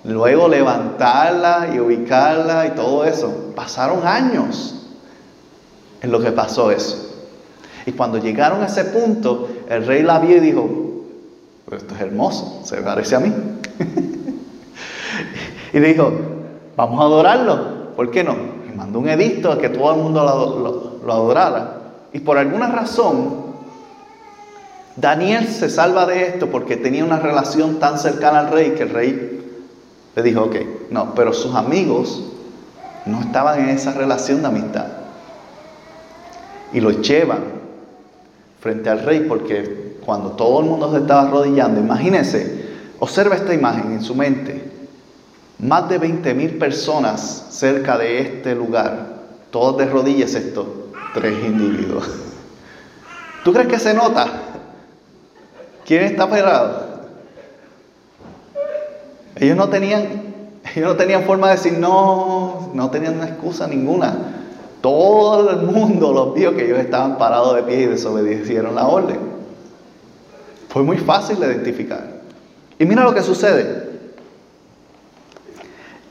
[0.04, 3.52] luego levantarla y ubicarla y todo eso.
[3.54, 4.74] Pasaron años
[6.00, 7.07] en lo que pasó eso.
[7.86, 10.68] Y cuando llegaron a ese punto, el rey la vio y dijo,
[11.72, 13.32] esto es hermoso, se parece a mí.
[15.72, 16.12] y dijo,
[16.76, 18.36] vamos a adorarlo, ¿por qué no?
[18.68, 21.74] Y mandó un edicto a que todo el mundo lo, lo adorara.
[22.12, 23.48] Y por alguna razón,
[24.96, 28.90] Daniel se salva de esto porque tenía una relación tan cercana al rey que el
[28.90, 29.34] rey
[30.16, 30.56] le dijo, ok,
[30.90, 32.24] no, pero sus amigos
[33.06, 34.86] no estaban en esa relación de amistad.
[36.72, 37.57] Y lo llevan
[38.60, 42.66] frente al rey porque cuando todo el mundo se estaba arrodillando, imagínense,
[42.98, 44.70] observa esta imagen en su mente,
[45.58, 49.18] más de 20 mil personas cerca de este lugar,
[49.50, 50.66] todos de rodillas estos
[51.14, 52.08] tres individuos.
[53.44, 54.26] ¿Tú crees que se nota?
[55.84, 56.88] ¿Quién está parado?
[59.36, 60.06] Ellos no tenían,
[60.74, 64.16] ellos no tenían forma de decir no, no tenían una excusa ninguna.
[64.80, 69.18] Todo el mundo los vio que ellos estaban parados de pie y desobedecieron la orden.
[70.68, 72.04] Fue muy fácil de identificar.
[72.78, 73.88] Y mira lo que sucede.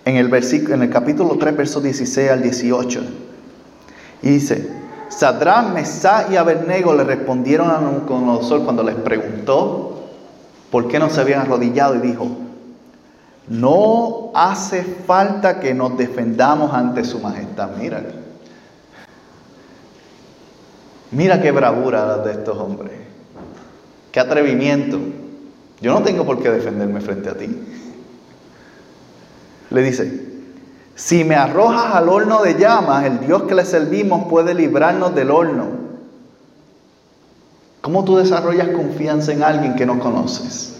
[0.03, 3.01] En el, versículo, en el capítulo 3, versos 16 al 18.
[4.23, 4.69] Y dice,
[5.09, 10.03] Sadrán, Mesá y Abednego le respondieron a Nabucodonosor cuando les preguntó
[10.71, 12.27] por qué no se habían arrodillado y dijo,
[13.47, 17.69] no hace falta que nos defendamos ante su majestad.
[17.79, 18.03] Mira,
[21.11, 22.93] mira qué bravura de estos hombres,
[24.11, 24.99] qué atrevimiento.
[25.81, 27.47] Yo no tengo por qué defenderme frente a ti.
[29.69, 30.27] Le dice,
[30.95, 35.29] si me arrojas al horno de llamas, el Dios que le servimos puede librarnos del
[35.29, 35.67] horno.
[37.81, 40.73] ¿Cómo tú desarrollas confianza en alguien que no conoces?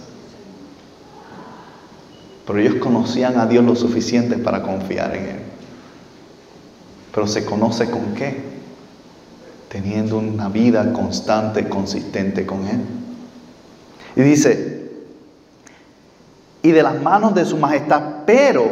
[2.47, 5.39] Pero ellos conocían a Dios lo suficiente para confiar en Él.
[7.13, 8.46] Pero se conoce con qué?
[9.69, 12.81] Teniendo una vida constante, consistente con Él.
[14.15, 14.77] Y dice,
[16.61, 18.65] y de las manos de su majestad, pero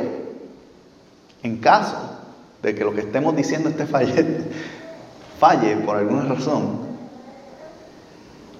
[1.44, 1.96] en caso
[2.62, 4.44] de que lo que estemos diciendo esté falle,
[5.40, 6.80] falle por alguna razón,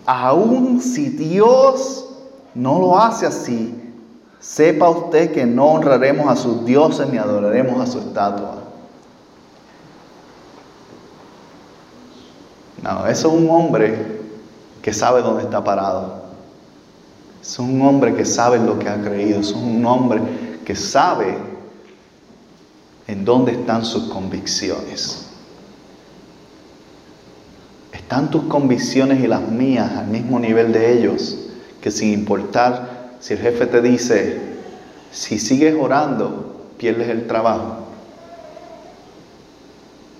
[0.06, 2.08] aun si Dios
[2.54, 3.74] no lo hace así,
[4.40, 8.65] sepa usted que no honraremos a sus dioses ni adoraremos a su estatua.
[13.10, 14.20] Eso es un hombre
[14.82, 16.26] que sabe dónde está parado.
[17.42, 19.40] Es un hombre que sabe lo que ha creído.
[19.40, 20.22] Es un hombre
[20.66, 21.36] que sabe
[23.08, 25.26] en dónde están sus convicciones.
[27.92, 31.38] ¿Están tus convicciones y las mías al mismo nivel de ellos?
[31.82, 34.40] Que sin importar si el jefe te dice,
[35.12, 37.85] si sigues orando, pierdes el trabajo.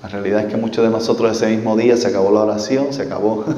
[0.06, 3.02] La realidad es que muchos de nosotros ese mismo día se acabó la oración, se
[3.02, 3.44] acabó.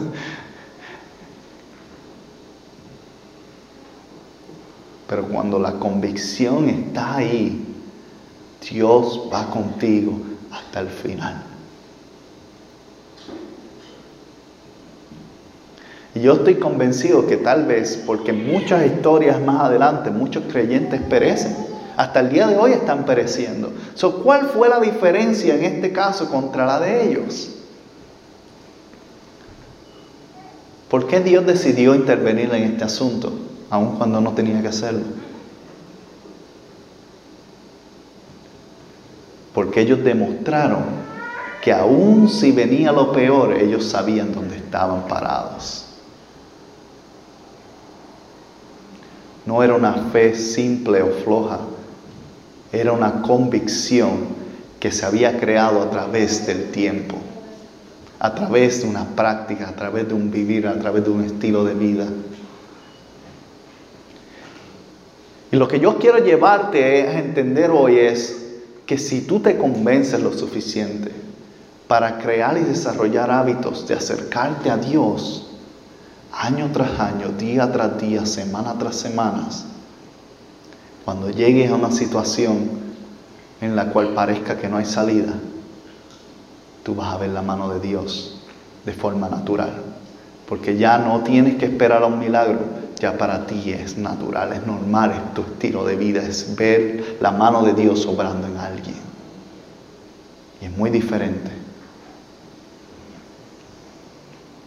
[5.09, 7.65] Pero cuando la convicción está ahí,
[8.71, 11.43] Dios va contigo hasta el final.
[16.15, 21.66] Y yo estoy convencido que tal vez, porque muchas historias más adelante, muchos creyentes perecen.
[21.97, 23.73] Hasta el día de hoy están pereciendo.
[24.23, 27.49] ¿Cuál fue la diferencia en este caso contra la de ellos?
[30.89, 33.33] ¿Por qué Dios decidió intervenir en este asunto,
[33.69, 35.03] aun cuando no tenía que hacerlo?
[39.57, 40.83] porque ellos demostraron
[41.63, 45.83] que aun si venía lo peor, ellos sabían dónde estaban parados.
[49.47, 51.57] No era una fe simple o floja,
[52.71, 54.47] era una convicción
[54.79, 57.17] que se había creado a través del tiempo,
[58.19, 61.63] a través de una práctica, a través de un vivir, a través de un estilo
[61.63, 62.05] de vida.
[65.51, 68.47] Y lo que yo quiero llevarte a entender hoy es
[68.85, 71.11] que si tú te convences lo suficiente
[71.87, 75.47] para crear y desarrollar hábitos de acercarte a Dios
[76.33, 79.47] año tras año, día tras día, semana tras semana,
[81.07, 82.69] cuando llegues a una situación
[83.61, 85.35] en la cual parezca que no hay salida,
[86.83, 88.41] tú vas a ver la mano de Dios
[88.83, 89.71] de forma natural,
[90.49, 92.59] porque ya no tienes que esperar a un milagro,
[92.99, 97.31] ya para ti es natural, es normal, es tu estilo de vida, es ver la
[97.31, 98.97] mano de Dios obrando en alguien.
[100.59, 101.51] Y es muy diferente.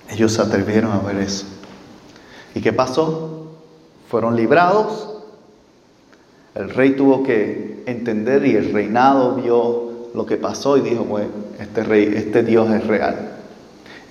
[0.09, 1.45] Ellos se atrevieron a ver eso.
[2.55, 3.59] ¿Y qué pasó?
[4.09, 5.20] Fueron librados.
[6.55, 11.30] El rey tuvo que entender y el reinado vio lo que pasó y dijo, bueno,
[11.61, 13.36] este rey, este Dios es real.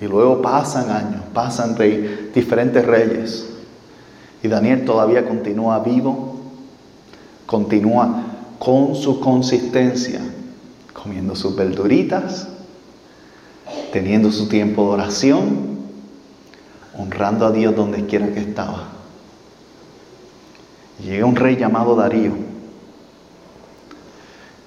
[0.01, 3.49] Y luego pasan años, pasan rey, diferentes reyes.
[4.41, 6.39] Y Daniel todavía continúa vivo,
[7.45, 8.23] continúa
[8.57, 10.21] con su consistencia,
[10.93, 12.47] comiendo sus verduritas,
[13.91, 15.79] teniendo su tiempo de oración,
[16.97, 18.98] honrando a Dios donde quiera que estaba.
[21.03, 22.33] Llega un rey llamado Darío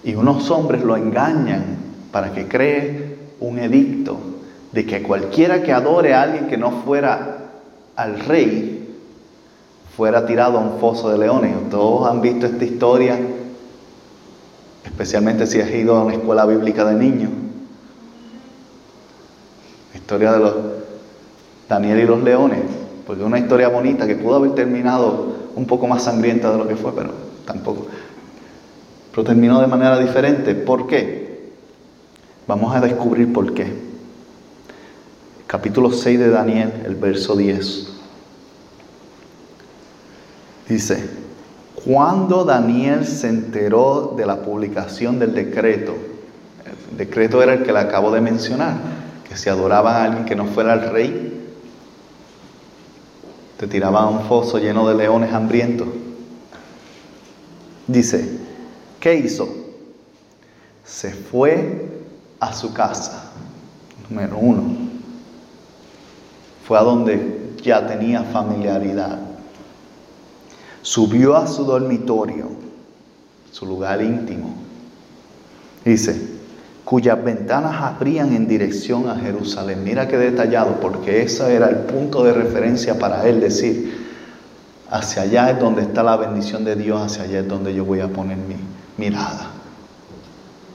[0.05, 1.77] y unos hombres lo engañan
[2.11, 4.19] para que cree un edicto
[4.73, 7.51] de que cualquiera que adore a alguien que no fuera
[7.95, 8.79] al rey
[9.97, 11.55] fuera tirado a un foso de leones.
[11.71, 13.19] Todos han visto esta historia,
[14.85, 17.31] especialmente si has ido a una escuela bíblica de niños.
[19.95, 20.55] Historia de los
[21.69, 22.63] Daniel y los leones,
[23.07, 26.69] porque es una historia bonita que pudo haber terminado un poco más sangrienta de lo
[26.69, 27.11] que fue, pero
[27.45, 27.87] tampoco.
[29.11, 30.55] Pero terminó de manera diferente.
[30.55, 31.53] ¿Por qué?
[32.47, 33.73] Vamos a descubrir por qué.
[35.47, 37.89] Capítulo 6 de Daniel, el verso 10.
[40.69, 41.11] Dice,
[41.85, 45.95] cuando Daniel se enteró de la publicación del decreto,
[46.91, 48.77] el decreto era el que le acabo de mencionar,
[49.29, 51.32] que si adoraban a alguien que no fuera el rey,
[53.63, 55.87] te tiraban a un foso lleno de leones hambrientos.
[57.87, 58.41] Dice,
[58.99, 59.49] ¿qué hizo?
[60.85, 61.89] Se fue
[62.41, 63.31] a su casa,
[64.11, 64.65] número uno.
[66.67, 69.21] Fue a donde ya tenía familiaridad
[70.83, 72.49] subió a su dormitorio,
[73.53, 74.57] su lugar íntimo.
[75.85, 76.32] Dice,
[76.93, 79.83] cuyas ventanas abrían en dirección a Jerusalén.
[79.83, 84.11] Mira qué detallado, porque ese era el punto de referencia para él decir,
[84.91, 88.01] hacia allá es donde está la bendición de Dios, hacia allá es donde yo voy
[88.01, 88.57] a poner mi
[88.99, 89.53] mirada.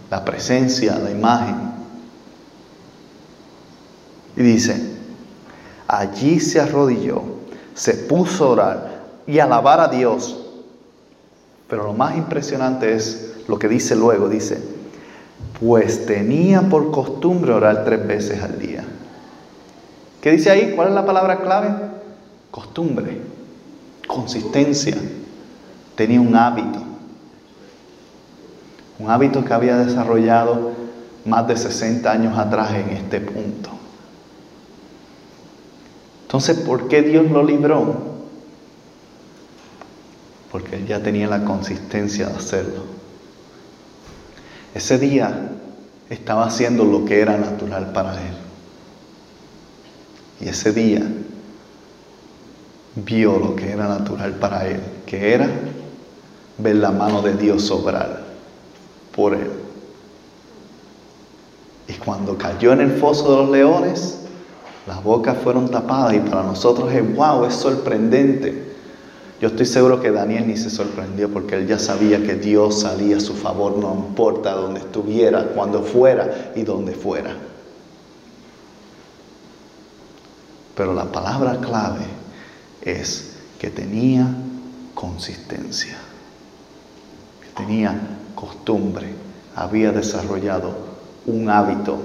[0.09, 1.55] La presencia, la imagen.
[4.37, 4.97] Y dice,
[5.87, 7.21] allí se arrodilló,
[7.75, 10.35] se puso a orar y alabar a Dios.
[11.69, 14.76] Pero lo más impresionante es lo que dice luego, dice,
[15.59, 18.83] pues tenía por costumbre orar tres veces al día.
[20.21, 20.73] ¿Qué dice ahí?
[20.75, 21.69] ¿Cuál es la palabra clave?
[22.51, 23.19] Costumbre,
[24.07, 24.97] consistencia.
[25.95, 26.79] Tenía un hábito,
[28.99, 30.71] un hábito que había desarrollado
[31.25, 33.71] más de 60 años atrás en este punto.
[36.23, 38.17] Entonces, ¿por qué Dios lo libró?
[40.51, 42.96] porque él ya tenía la consistencia de hacerlo.
[44.77, 45.33] Ese día
[46.07, 48.33] estaba haciendo lo que era natural para él.
[50.39, 51.01] Y ese día
[52.93, 55.49] vio lo que era natural para él, que era
[56.59, 58.21] ver la mano de Dios obrar
[59.15, 59.49] por él.
[61.87, 64.19] Y cuando cayó en el foso de los leones,
[64.85, 68.66] las bocas fueron tapadas y para nosotros es wow, es sorprendente
[69.39, 73.17] yo estoy seguro que Daniel ni se sorprendió porque él ya sabía que Dios salía
[73.17, 77.35] a su favor, no importa dónde estuviera, cuando fuera y donde fuera.
[80.75, 82.05] Pero la palabra clave
[82.81, 84.27] es que tenía
[84.95, 85.97] consistencia,
[87.41, 87.99] que tenía
[88.33, 89.13] costumbre,
[89.55, 90.71] había desarrollado
[91.27, 91.99] un hábito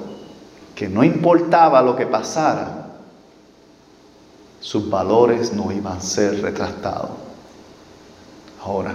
[0.74, 2.83] que no importaba lo que pasara,
[4.61, 7.22] sus valores no iban a ser retratados.
[8.65, 8.95] Ahora,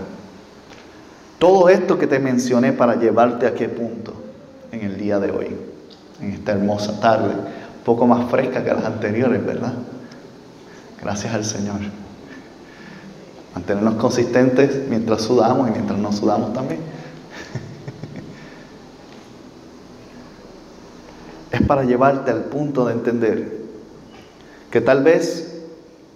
[1.40, 4.14] todo esto que te mencioné para llevarte a qué punto
[4.72, 5.56] en el día de hoy,
[6.22, 7.34] en esta hermosa tarde,
[7.84, 9.74] poco más fresca que las anteriores, ¿verdad?
[11.02, 11.80] Gracias al Señor.
[13.54, 16.80] Mantenernos consistentes mientras sudamos y mientras no sudamos también.
[21.52, 23.58] es para llevarte al punto de entender
[24.72, 25.57] que tal vez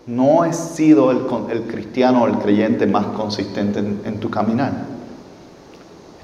[0.07, 4.85] no has sido el, cristiano o el creyente más consistente en, en tu caminar.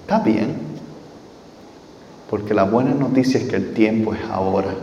[0.02, 0.56] Está bien,
[2.30, 4.74] porque la buena noticia es que el tiempo es ahora,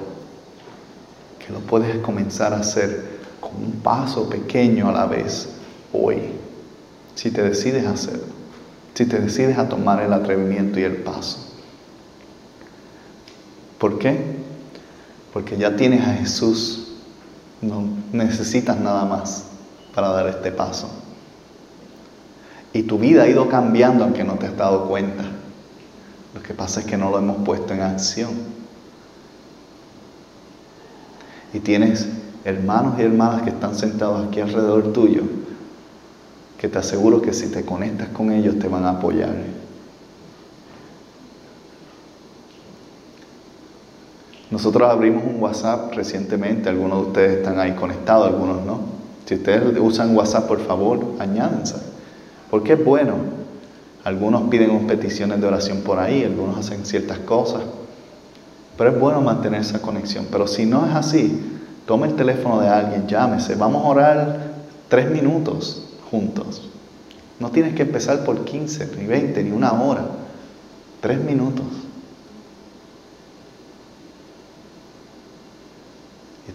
[1.44, 5.48] que lo puedes comenzar a hacer con un paso pequeño a la vez
[5.92, 6.18] hoy,
[7.14, 8.24] si te decides hacerlo,
[8.94, 11.38] si te decides a tomar el atrevimiento y el paso.
[13.78, 14.18] ¿Por qué?
[15.32, 16.83] Porque ya tienes a Jesús
[17.68, 19.44] no necesitas nada más
[19.94, 20.88] para dar este paso.
[22.72, 25.24] Y tu vida ha ido cambiando aunque no te has dado cuenta.
[26.34, 28.30] Lo que pasa es que no lo hemos puesto en acción.
[31.52, 32.08] Y tienes
[32.44, 35.22] hermanos y hermanas que están sentados aquí alrededor tuyo,
[36.58, 39.63] que te aseguro que si te conectas con ellos te van a apoyar.
[44.54, 48.82] Nosotros abrimos un WhatsApp recientemente, algunos de ustedes están ahí conectados, algunos no.
[49.26, 51.74] Si ustedes usan WhatsApp, por favor, añádense,
[52.52, 53.14] porque es bueno.
[54.04, 57.62] Algunos piden peticiones de oración por ahí, algunos hacen ciertas cosas.
[58.78, 60.28] Pero es bueno mantener esa conexión.
[60.30, 61.36] Pero si no es así,
[61.84, 63.56] tome el teléfono de alguien, llámese.
[63.56, 64.38] Vamos a orar
[64.88, 65.82] tres minutos
[66.12, 66.70] juntos.
[67.40, 70.04] No tienes que empezar por 15, ni 20, ni una hora.
[71.00, 71.83] Tres minutos.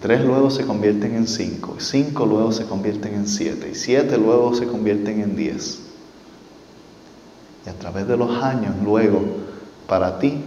[0.01, 1.75] Tres luego se convierten en cinco.
[1.77, 3.69] Y cinco luego se convierten en siete.
[3.71, 5.79] Y siete luego se convierten en diez.
[7.65, 9.21] Y a través de los años luego,
[9.87, 10.41] para ti,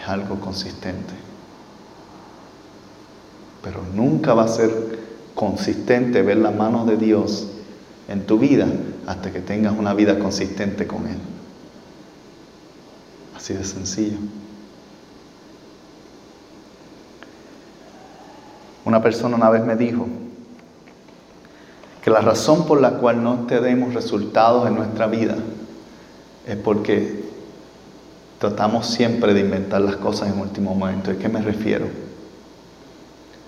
[0.00, 1.14] es algo consistente.
[3.62, 4.70] Pero nunca va a ser
[5.34, 7.48] consistente ver la mano de Dios
[8.08, 8.66] en tu vida
[9.06, 11.18] hasta que tengas una vida consistente con Él.
[13.36, 14.18] Así de sencillo.
[18.86, 20.06] Una persona una vez me dijo
[22.02, 25.34] que la razón por la cual no tenemos resultados en nuestra vida
[26.46, 27.24] es porque
[28.38, 31.10] tratamos siempre de inventar las cosas en último momento.
[31.10, 31.86] ¿A qué me refiero?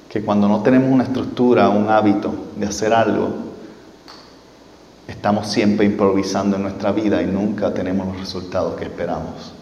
[0.09, 3.28] Que cuando no tenemos una estructura, un hábito de hacer algo,
[5.07, 9.55] estamos siempre improvisando en nuestra vida y nunca tenemos los resultados que esperamos.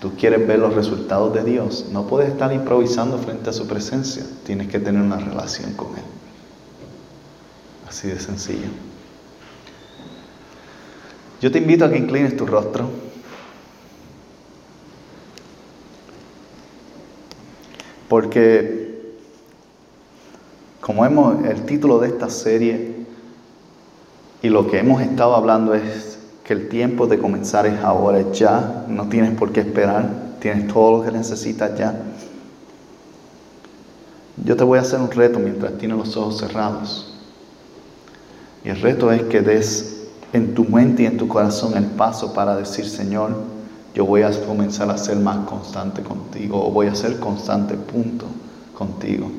[0.00, 4.24] Tú quieres ver los resultados de Dios, no puedes estar improvisando frente a su presencia,
[4.44, 6.04] tienes que tener una relación con Él.
[7.88, 8.68] Así de sencillo.
[11.40, 12.88] Yo te invito a que inclines tu rostro.
[18.08, 18.88] Porque
[20.80, 22.94] como hemos el título de esta serie
[24.42, 26.07] y lo que hemos estado hablando es
[26.48, 30.08] que el tiempo de comenzar es ahora, ya, no tienes por qué esperar,
[30.40, 31.94] tienes todo lo que necesitas ya.
[34.42, 37.12] Yo te voy a hacer un reto mientras tienes los ojos cerrados.
[38.64, 42.32] Y el reto es que des en tu mente y en tu corazón el paso
[42.32, 43.36] para decir, Señor,
[43.94, 48.24] yo voy a comenzar a ser más constante contigo o voy a ser constante, punto,
[48.72, 49.30] contigo.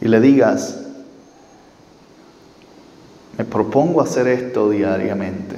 [0.00, 0.83] y le digas,
[3.36, 5.56] me propongo hacer esto diariamente,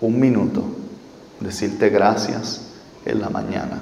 [0.00, 0.64] un minuto,
[1.40, 2.62] decirte gracias
[3.04, 3.80] en la mañana,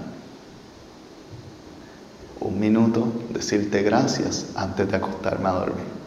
[2.40, 5.98] un minuto, decirte gracias antes de acostarme a dormir.